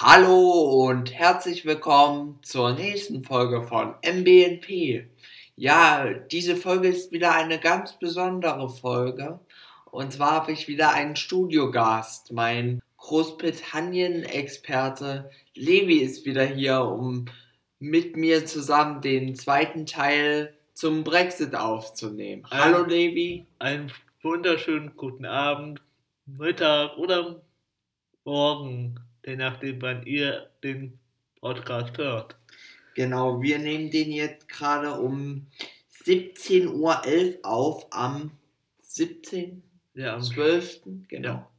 Hallo 0.00 0.86
und 0.86 1.12
herzlich 1.12 1.64
willkommen 1.64 2.38
zur 2.42 2.74
nächsten 2.74 3.24
Folge 3.24 3.62
von 3.62 3.96
MBNP. 4.00 5.08
Ja, 5.56 6.14
diese 6.30 6.54
Folge 6.54 6.86
ist 6.86 7.10
wieder 7.10 7.34
eine 7.34 7.58
ganz 7.58 7.98
besondere 7.98 8.68
Folge. 8.68 9.40
Und 9.90 10.12
zwar 10.12 10.30
habe 10.30 10.52
ich 10.52 10.68
wieder 10.68 10.92
einen 10.92 11.16
Studiogast. 11.16 12.30
Mein 12.30 12.80
Großbritannien-Experte 12.98 15.32
Levi 15.56 15.98
ist 15.98 16.24
wieder 16.24 16.44
hier, 16.44 16.82
um 16.82 17.24
mit 17.80 18.16
mir 18.16 18.46
zusammen 18.46 19.00
den 19.00 19.34
zweiten 19.34 19.84
Teil 19.84 20.54
zum 20.74 21.02
Brexit 21.02 21.56
aufzunehmen. 21.56 22.44
Ein, 22.50 22.60
Hallo 22.60 22.84
Levi. 22.84 23.46
Einen 23.58 23.90
wunderschönen 24.22 24.96
guten 24.96 25.24
Abend, 25.24 25.80
Mittag 26.24 26.96
oder 26.98 27.42
Morgen, 28.22 29.00
je 29.26 29.36
nachdem, 29.36 29.80
wann 29.82 30.04
ihr 30.06 30.50
den 30.62 30.98
Podcast 31.40 31.96
hört. 31.98 32.36
Genau, 32.94 33.40
wir 33.40 33.58
nehmen 33.58 33.90
den 33.90 34.10
jetzt 34.10 34.48
gerade 34.48 34.92
um 34.94 35.46
17.11 36.04 36.72
Uhr 36.72 37.46
auf 37.46 37.86
am 37.90 38.30
17. 38.80 39.62
Ja, 39.94 40.14
am 40.14 40.22
12. 40.22 40.80
Genau. 41.08 41.28
Ja. 41.28 41.50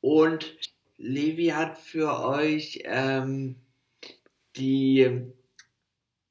Und 0.00 0.56
Levi 0.98 1.46
hat 1.46 1.78
für 1.78 2.20
euch 2.20 2.80
ähm, 2.84 3.56
die 4.56 5.32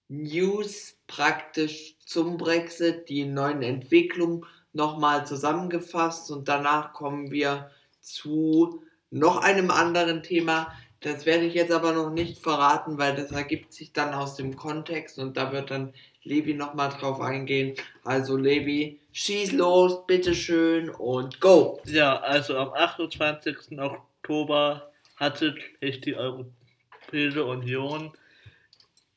News 0.09 0.97
praktisch 1.07 1.97
zum 2.05 2.37
Brexit, 2.37 3.09
die 3.09 3.25
neuen 3.25 3.61
Entwicklungen 3.61 4.45
nochmal 4.73 5.25
zusammengefasst 5.25 6.29
und 6.31 6.47
danach 6.47 6.93
kommen 6.93 7.31
wir 7.31 7.71
zu 8.01 8.83
noch 9.09 9.37
einem 9.37 9.71
anderen 9.71 10.23
Thema. 10.23 10.73
Das 10.99 11.25
werde 11.25 11.45
ich 11.45 11.53
jetzt 11.53 11.71
aber 11.71 11.93
noch 11.93 12.09
nicht 12.09 12.39
verraten, 12.39 12.97
weil 12.97 13.15
das 13.15 13.31
ergibt 13.31 13.73
sich 13.73 13.93
dann 13.93 14.13
aus 14.13 14.35
dem 14.35 14.55
Kontext 14.55 15.19
und 15.19 15.37
da 15.37 15.51
wird 15.51 15.71
dann 15.71 15.93
Levi 16.23 16.53
nochmal 16.53 16.89
drauf 16.89 17.21
eingehen. 17.21 17.75
Also 18.03 18.35
Levi, 18.35 18.99
schieß 19.13 19.53
los, 19.53 20.05
bitteschön 20.07 20.89
und 20.89 21.39
go! 21.39 21.79
Ja, 21.85 22.17
also 22.17 22.57
am 22.57 22.73
28. 22.73 23.79
Oktober 23.79 24.91
hatte 25.15 25.55
sich 25.81 26.01
die 26.01 26.15
Europäische 26.15 27.45
Union 27.45 28.11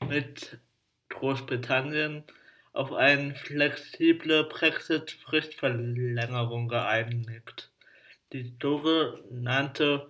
mit 0.07 0.59
Großbritannien 1.09 2.25
auf 2.73 2.93
eine 2.93 3.35
flexible 3.35 4.45
Brexit-Fristverlängerung 4.45 6.69
geeinigt. 6.69 7.70
Die 8.33 8.55
sogenannte 8.63 10.09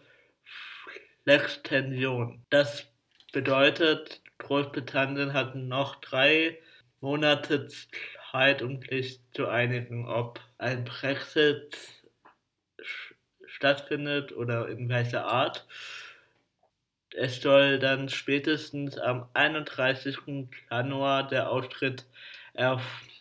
Flextension. 1.25 2.45
Das 2.51 2.87
bedeutet, 3.33 4.21
Großbritannien 4.39 5.33
hat 5.33 5.55
noch 5.55 5.97
drei 6.03 6.59
Monate 7.01 7.69
Zeit, 8.31 8.63
um 8.63 8.83
sich 8.83 9.21
zu 9.33 9.49
einigen, 9.49 10.07
ob 10.07 10.41
ein 10.59 10.85
Brexit 10.85 11.77
stattfindet 13.47 14.33
oder 14.33 14.69
in 14.69 14.89
welcher 14.89 15.25
Art. 15.27 15.67
Es 17.15 17.41
soll 17.41 17.79
dann 17.79 18.09
spätestens 18.09 18.99
am 18.99 19.29
31. 19.33 20.19
Januar 20.71 21.27
der 21.27 21.51
Austritt 21.51 22.07
erfolgen. 22.53 23.20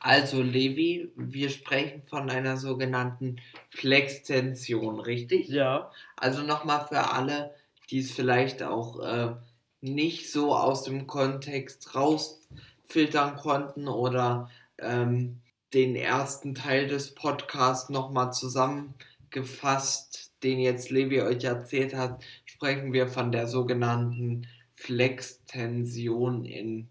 Also 0.00 0.42
Levi, 0.42 1.12
wir 1.14 1.50
sprechen 1.50 2.02
von 2.02 2.30
einer 2.30 2.56
sogenannten 2.56 3.36
Flextension, 3.70 4.98
richtig? 4.98 5.48
Ja. 5.48 5.92
Also 6.16 6.42
nochmal 6.42 6.86
für 6.88 7.12
alle, 7.12 7.54
die 7.90 8.00
es 8.00 8.10
vielleicht 8.10 8.64
auch 8.64 8.98
äh, 9.00 9.36
nicht 9.80 10.32
so 10.32 10.54
aus 10.54 10.82
dem 10.82 11.06
Kontext 11.06 11.94
rausfiltern 11.94 13.36
konnten 13.36 13.86
oder 13.86 14.50
ähm, 14.78 15.40
den 15.74 15.94
ersten 15.94 16.56
Teil 16.56 16.88
des 16.88 17.14
Podcasts 17.14 17.88
nochmal 17.88 18.32
zusammengefasst, 18.32 20.32
den 20.42 20.58
jetzt 20.58 20.90
Levi 20.90 21.20
euch 21.20 21.44
erzählt 21.44 21.94
hat, 21.94 22.20
sprechen 22.44 22.92
wir 22.92 23.06
von 23.06 23.30
der 23.30 23.46
sogenannten 23.46 24.48
Flextension 24.74 26.44
in 26.44 26.88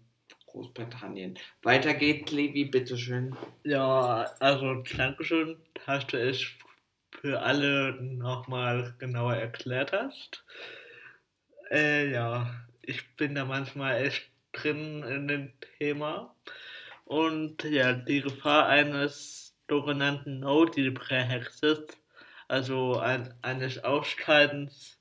Großbritannien. 0.50 1.38
Weiter 1.62 1.94
geht's, 1.94 2.32
Levi, 2.32 2.64
bitteschön. 2.64 3.36
Ja, 3.64 4.30
also 4.40 4.82
Dankeschön, 4.96 5.56
dass 5.86 6.06
du 6.08 6.16
es 6.16 6.44
für 7.20 7.40
alle 7.42 7.92
nochmal 8.00 8.94
genauer 8.98 9.36
erklärt 9.36 9.92
hast. 9.92 10.44
Äh, 11.70 12.10
ja, 12.10 12.50
ich 12.82 13.14
bin 13.16 13.34
da 13.34 13.44
manchmal 13.44 14.04
echt 14.04 14.30
drin 14.52 15.04
in 15.04 15.28
dem 15.28 15.52
Thema. 15.78 16.34
Und 17.04 17.62
ja, 17.64 17.92
die 17.92 18.20
Gefahr 18.20 18.68
eines 18.68 19.56
sogenannten 19.68 20.40
No-Deal-Brexit, 20.40 21.96
also 22.48 22.98
ein, 22.98 23.32
eines 23.42 23.84
Ausscheidens 23.84 24.98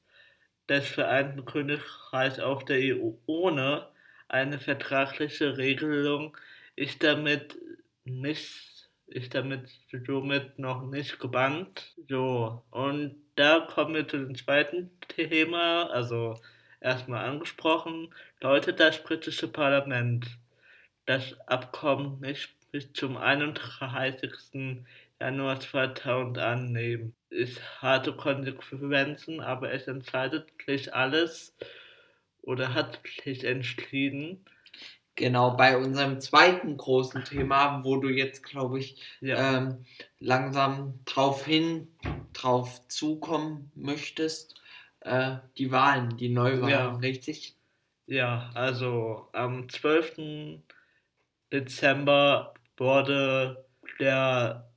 des 0.68 0.88
Vereinten 0.88 1.46
Königreichs 1.46 2.40
auf 2.40 2.66
der 2.66 2.78
EU 2.96 3.14
ohne 3.26 3.88
eine 4.30 4.60
vertragliche 4.60 5.58
Regelung 5.58 6.38
ist 6.76 7.04
damit 7.04 7.58
nicht 8.06 8.68
ist 9.08 9.34
damit 9.34 9.70
somit 10.06 10.60
noch 10.60 10.84
nicht 10.84 11.20
gebannt. 11.20 11.96
So, 12.08 12.64
und 12.70 13.16
da 13.36 13.62
kommen 13.62 13.96
wir 13.96 14.08
zu 14.08 14.18
dem 14.20 14.36
zweiten 14.36 14.92
Thema, 15.08 15.90
also 15.90 16.40
erstmal 16.80 17.26
angesprochen, 17.28 18.14
Leute, 18.40 18.74
das 18.74 19.02
britische 19.04 19.48
Parlament 19.48 20.28
das 21.10 21.36
Abkommen 21.48 22.20
nicht 22.20 22.54
bis 22.72 22.94
zum 22.94 23.18
31. 23.18 24.86
Januar 25.20 25.60
2000 25.60 26.38
annehmen. 26.38 27.16
Es 27.32 27.60
hatte 27.82 28.14
Konsequenzen, 28.14 29.42
aber 29.42 29.72
es 29.74 29.88
entscheidet 29.88 30.50
sich 30.68 30.94
alles 30.94 31.56
oder 32.50 32.74
hat 32.74 33.00
sich 33.24 33.44
entschieden. 33.44 34.44
Genau, 35.14 35.52
bei 35.56 35.78
unserem 35.78 36.20
zweiten 36.20 36.78
großen 36.78 37.24
Thema, 37.26 37.84
wo 37.84 37.98
du 37.98 38.10
jetzt, 38.10 38.42
glaube 38.42 38.80
ich, 38.80 39.00
Ja. 39.22 39.58
ähm, 39.58 39.86
langsam 40.20 41.00
drauf 41.06 41.46
hin, 41.46 41.90
drauf 42.34 42.88
zukommen 42.88 43.72
möchtest, 43.76 44.60
äh, 45.02 45.36
die 45.60 45.72
Wahlen, 45.72 46.18
die 46.18 46.30
Neuwahlen, 46.30 46.70
Ja. 46.72 46.96
richtig? 46.96 47.56
Ja, 48.08 48.50
also 48.56 49.28
am 49.34 49.70
12. 49.70 50.64
Dezember 51.54 52.56
wurde 52.78 53.64
der 54.00 54.72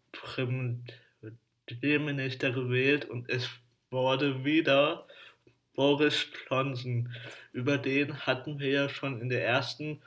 Premierminister 1.67 2.51
gewählt 2.51 3.07
und 3.07 3.31
es 3.31 3.49
wurde 3.91 4.45
wieder 4.45 5.07
Boris 5.75 6.27
Johnson. 6.49 7.15
Über 7.53 7.79
den 7.79 8.27
hatten 8.27 8.59
wir 8.59 8.71
ja 8.71 8.89
schon 8.89 9.21
in 9.21 9.29
der 9.29 9.45
ersten 9.45 10.03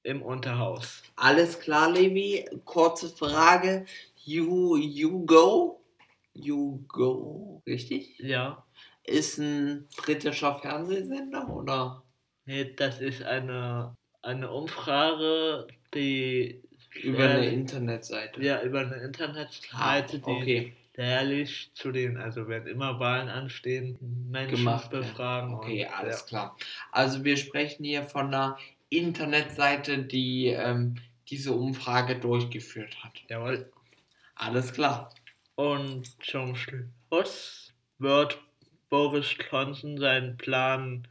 im 0.02 0.22
Unterhaus. 0.22 1.02
Alles 1.16 1.58
klar, 1.60 1.90
Levi. 1.90 2.48
Kurze 2.64 3.08
Frage. 3.08 3.86
You, 4.24 4.76
you 4.76 5.24
go? 5.26 5.84
You 6.32 6.84
go, 6.88 7.62
richtig? 7.66 8.18
Ja. 8.18 8.64
Ist 9.04 9.38
ein 9.38 9.86
britischer 9.96 10.58
Fernsehsender 10.58 11.48
oder? 11.48 12.02
Nee, 12.44 12.74
das 12.74 13.00
ist 13.00 13.22
eine, 13.22 13.94
eine 14.22 14.50
Umfrage, 14.50 15.66
die. 15.94 16.62
Über 17.02 17.24
eine 17.24 17.50
Internetseite. 17.50 18.42
Ja, 18.42 18.62
über 18.62 18.80
eine 18.80 18.96
Internetseite, 18.96 19.68
Ah, 19.72 20.00
die 20.00 20.22
okay. 20.22 20.72
Jährlich 20.98 21.70
zu 21.74 21.92
den, 21.92 22.16
also 22.16 22.48
wenn 22.48 22.66
immer 22.66 22.98
Wahlen 22.98 23.28
anstehen, 23.28 23.96
Menschen 24.28 24.56
Gemacht 24.56 24.90
werden. 24.90 25.06
befragen. 25.06 25.54
Okay, 25.54 25.86
und, 25.86 25.92
alles 25.92 26.20
ja. 26.20 26.26
klar. 26.26 26.56
Also 26.90 27.24
wir 27.24 27.36
sprechen 27.36 27.84
hier 27.84 28.02
von 28.02 28.26
einer 28.26 28.58
Internetseite, 28.90 29.98
die 29.98 30.48
ähm, 30.48 30.96
diese 31.28 31.52
Umfrage 31.52 32.18
durchgeführt 32.18 33.04
hat. 33.04 33.12
Jawohl. 33.28 33.70
Alles 34.34 34.72
klar. 34.72 35.14
Und 35.54 36.16
zum 36.24 36.56
Schluss 36.56 37.72
wird 37.98 38.40
Boris 38.88 39.36
Johnson 39.50 39.98
seinen 39.98 40.36
Plan 40.36 41.06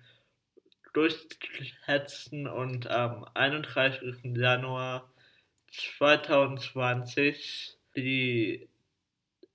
durchsetzen 0.94 2.48
und 2.48 2.88
am 2.88 3.26
31. 3.36 4.36
Januar 4.36 5.10
2020 5.72 7.78
die 7.96 8.68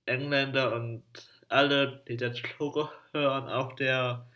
Engländer 0.05 0.75
und 0.75 1.03
alle, 1.49 2.03
die 2.07 2.17
dazugehören, 2.17 3.47
auch 3.49 3.73
der 3.73 4.27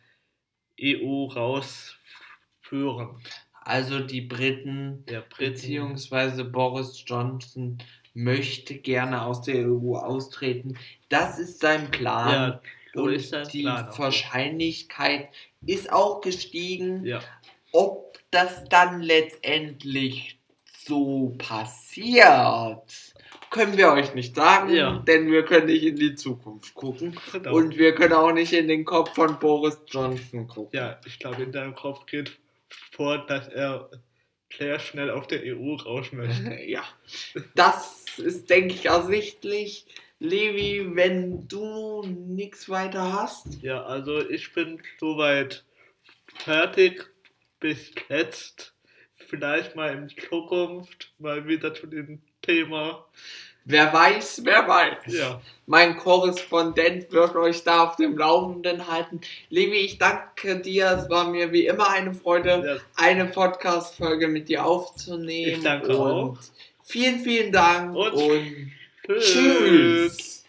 EU 0.82 1.26
rausführen. 1.26 3.18
Also 3.62 4.00
die 4.00 4.22
Briten 4.22 5.04
Der 5.08 5.22
Briten, 5.22 5.54
beziehungsweise 5.54 6.46
Boris 6.46 7.04
Johnson 7.06 7.80
möchte 8.14 8.76
gerne 8.78 9.24
aus 9.24 9.42
der 9.42 9.68
EU 9.68 9.96
austreten. 9.96 10.78
Das 11.10 11.38
ist 11.38 11.60
sein 11.60 11.92
Plan. 11.92 12.32
ja, 12.32 12.62
so 12.94 13.04
und 13.04 13.14
ist 13.14 13.30
sein 13.30 13.48
die 13.50 13.64
Plan. 13.64 13.90
Wahrscheinlichkeit 13.98 15.30
ist 15.66 15.92
auch 15.92 16.22
gestiegen. 16.22 17.06
Ja, 17.06 17.22
Ob 17.74 18.18
das 18.32 18.64
dann 18.70 19.02
letztendlich 19.02 20.40
so 20.66 21.36
passiert, 21.38 22.84
können 23.58 23.76
wir 23.78 23.92
euch 23.92 24.14
nicht 24.16 24.36
sagen, 24.36 24.70
Ja. 24.74 25.00
denn 25.08 25.30
wir 25.32 25.44
können 25.44 25.66
nicht 25.68 25.84
in 25.84 25.96
die 25.98 26.16
Zukunft 26.16 26.74
gucken. 26.76 27.18
genau. 27.34 27.56
Und 27.56 27.78
wir 27.78 27.94
können 27.96 28.14
auch 28.14 28.32
nicht 28.32 28.54
in 28.54 28.68
den 28.68 28.86
Kopf 28.86 29.14
von 29.16 29.38
Boris 29.40 29.78
Johnson 29.88 30.48
gucken. 30.48 30.78
Ja, 30.80 31.00
ich 31.06 31.20
glaube, 31.20 31.44
in 31.44 31.52
deinem 31.52 31.76
Kopf 31.76 32.06
geht 32.06 32.38
vor, 32.92 33.26
dass 33.26 33.48
er 33.50 33.90
sehr 34.58 34.80
schnell 34.80 35.10
auf 35.10 35.28
der 35.28 35.42
EU 35.44 35.76
raus 35.76 36.12
möchte. 36.14 36.54
Ja, 36.68 36.84
das 37.56 38.06
ist, 38.18 38.50
denke 38.50 38.74
ich, 38.76 38.86
ersichtlich. 38.86 39.86
Levi, 40.20 40.96
wenn 40.96 41.48
du 41.48 42.02
nichts 42.04 42.70
weiter 42.70 43.14
hast, 43.14 43.62
Ja, 43.62 43.84
also 43.84 44.28
ich 44.28 44.52
bin 44.54 44.82
soweit 45.00 45.64
fertig 46.40 47.06
bis 47.60 47.92
jetzt. 48.10 48.74
Vielleicht 49.30 49.76
mal 49.76 49.94
in 49.94 50.10
Zukunft 50.10 51.14
mal 51.20 51.48
wieder 51.48 51.74
zu 51.74 51.86
dem 51.86 52.22
Thema. 52.48 53.06
wer 53.66 53.92
weiß, 53.92 54.42
wer 54.46 54.68
weiß. 54.68 55.14
Ja, 55.14 55.42
Mein 55.66 55.98
Korrespondent 55.98 57.12
wird 57.12 57.36
euch 57.36 57.64
da 57.66 57.84
auf 57.84 57.98
dem 57.98 58.18
Laufenden 58.18 58.88
halten. 58.88 59.20
Levi, 59.50 59.78
ich 59.80 59.98
danke 59.98 60.60
dir. 60.62 60.98
Es 61.04 61.10
war 61.10 61.30
mir 61.30 61.52
wie 61.52 61.68
immer 61.68 61.90
eine 61.90 62.14
Freude, 62.14 62.82
eine 62.96 63.26
Podcast-Folge 63.26 64.30
mit 64.30 64.48
dir 64.48 64.66
aufzunehmen. 64.66 65.58
Ich 65.58 65.64
danke 65.64 65.96
und 65.98 66.12
auch. 66.12 66.38
Vielen, 66.84 67.20
vielen 67.20 67.52
Dank 67.52 67.94
Und 67.94 68.14
und 68.14 68.72
tschüss. 69.06 69.26
tschüss. 69.34 70.37